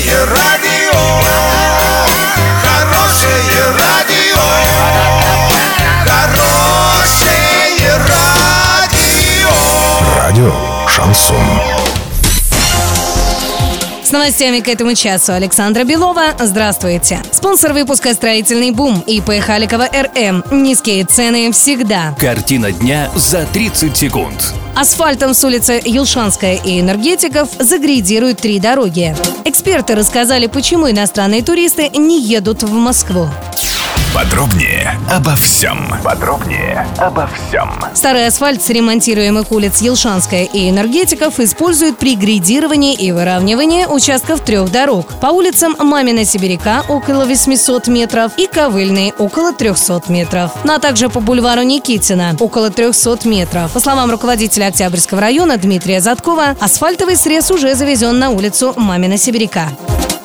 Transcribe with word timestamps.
Хорошее 0.00 0.24
радио, 0.24 0.98
хорошее 2.62 3.64
радио, 3.78 4.40
хорошее 6.06 7.98
радио. 8.08 9.50
Радио 10.16 10.54
Шансон. 10.88 11.36
С 14.02 14.10
новостями 14.10 14.60
к 14.60 14.68
этому 14.68 14.94
часу 14.94 15.34
Александра 15.34 15.84
Белова. 15.84 16.34
Здравствуйте. 16.38 17.20
Спонсор 17.30 17.74
выпуска 17.74 18.14
«Строительный 18.14 18.70
бум» 18.70 19.04
ИП 19.06 19.42
Халикова 19.44 19.86
РМ. 19.92 20.44
Низкие 20.50 21.04
цены 21.04 21.52
всегда. 21.52 22.14
Картина 22.18 22.72
дня 22.72 23.10
за 23.14 23.44
30 23.44 23.94
секунд. 23.94 24.54
Асфальтом 24.76 25.34
с 25.34 25.44
улицы 25.44 25.80
Елшанская 25.84 26.56
и 26.56 26.80
Энергетиков 26.80 27.48
загрейдируют 27.58 28.38
три 28.38 28.58
дороги. 28.58 29.14
Эксперты 29.44 29.94
рассказали, 29.94 30.46
почему 30.46 30.90
иностранные 30.90 31.42
туристы 31.42 31.88
не 31.88 32.20
едут 32.20 32.62
в 32.62 32.72
Москву. 32.72 33.28
Подробнее 34.14 34.98
обо 35.08 35.36
всем. 35.36 35.88
Подробнее 36.02 36.84
обо 36.98 37.28
всем. 37.28 37.70
Старый 37.94 38.26
асфальт 38.26 38.60
с 38.60 38.68
ремонтируемых 38.68 39.52
улиц 39.52 39.80
Елшанская 39.80 40.44
и 40.44 40.68
Энергетиков 40.68 41.38
используют 41.38 41.96
при 41.96 42.16
грейдировании 42.16 42.94
и 42.94 43.12
выравнивании 43.12 43.86
участков 43.86 44.40
трех 44.40 44.72
дорог. 44.72 45.06
По 45.20 45.28
улицам 45.28 45.76
Мамина 45.78 46.24
Сибиряка 46.24 46.82
около 46.88 47.24
800 47.24 47.86
метров 47.86 48.32
и 48.36 48.48
Ковыльной 48.48 49.14
около 49.16 49.52
300 49.52 50.02
метров. 50.08 50.50
Ну 50.64 50.74
а 50.74 50.80
также 50.80 51.08
по 51.08 51.20
бульвару 51.20 51.62
Никитина 51.62 52.34
около 52.40 52.70
300 52.70 53.28
метров. 53.28 53.70
По 53.70 53.78
словам 53.78 54.10
руководителя 54.10 54.66
Октябрьского 54.66 55.20
района 55.20 55.56
Дмитрия 55.56 56.00
Заткова, 56.00 56.56
асфальтовый 56.58 57.14
срез 57.14 57.52
уже 57.52 57.76
завезен 57.76 58.18
на 58.18 58.30
улицу 58.30 58.74
Мамина 58.76 59.16
Сибиряка. 59.16 59.68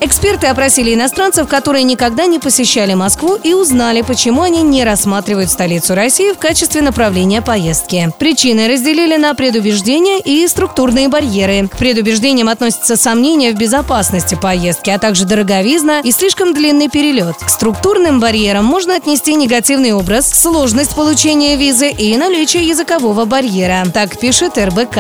Эксперты 0.06 0.46
опросили 0.46 0.94
иностранцев, 0.94 1.48
которые 1.48 1.82
никогда 1.82 2.28
не 2.28 2.38
посещали 2.38 2.94
Москву 2.94 3.40
и 3.42 3.56
узнали, 3.56 4.04
почему 4.04 4.44
они 4.44 4.62
не 4.62 4.84
рассматривают 4.84 5.50
столицу 5.50 5.96
России 5.96 6.32
в 6.32 6.38
качестве 6.38 6.84
направления 6.84 7.42
поездки. 7.42 8.14
Причины 8.20 8.68
разделили 8.68 9.18
на 9.18 9.34
предубеждения 9.34 10.20
и 10.20 10.48
структурные 10.48 11.08
барьеры. 11.08 11.68
К 11.68 11.76
предубеждениям 11.78 12.50
относятся 12.50 12.98
сомнения 12.98 13.52
в 13.52 13.58
безопасности 13.58 14.38
поездки, 14.40 14.92
а 14.92 15.00
также 15.00 15.26
дороговизна 15.26 16.02
и 16.02 16.12
слишком 16.12 16.54
длинный 16.54 16.88
перелет. 16.88 17.38
К 17.38 17.50
структурным 17.50 18.20
барьерам 18.20 18.64
можно 18.64 18.98
отнести 18.98 19.34
негативный 19.34 19.94
образ, 19.94 20.30
сложность 20.30 20.94
получения 20.94 21.56
визы 21.56 21.90
и 21.90 22.16
наличие 22.16 22.68
языкового 22.68 23.26
барьера. 23.26 23.84
Так 23.92 24.20
пишет 24.20 24.60
РБК. 24.60 25.00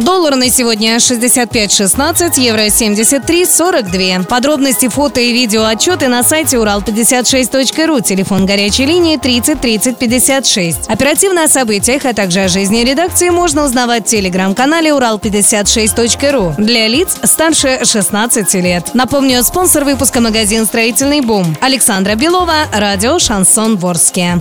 Доллар 0.00 0.36
на 0.36 0.48
сегодня 0.48 0.96
65.16, 0.96 2.40
евро 2.40 2.66
73.42. 2.66 4.26
Подробности, 4.26 4.88
фото 4.88 5.20
и 5.20 5.30
видео 5.32 5.64
отчеты 5.64 6.08
на 6.08 6.22
сайте 6.22 6.56
урал56.ру. 6.56 8.00
Телефон 8.00 8.46
горячей 8.46 8.86
линии 8.86 9.18
30 9.18 9.60
30 9.60 9.98
56. 9.98 10.88
Оперативно 10.88 11.44
о 11.44 11.48
событиях, 11.48 12.06
а 12.06 12.14
также 12.14 12.40
о 12.40 12.48
жизни 12.48 12.82
редакции 12.82 13.28
можно 13.28 13.62
узнавать 13.62 14.06
в 14.06 14.08
телеграм-канале 14.08 14.90
урал56.ру 14.90 16.54
для 16.56 16.88
лиц 16.88 17.18
старше 17.24 17.80
16 17.84 18.54
лет. 18.54 18.94
Напомню, 18.94 19.42
спонсор 19.44 19.84
выпуска 19.84 20.22
магазин 20.22 20.64
«Строительный 20.64 21.20
бум». 21.20 21.54
Александра 21.60 22.14
Белова, 22.14 22.68
радио 22.72 23.18
«Шансон 23.18 23.76
Ворске». 23.76 24.40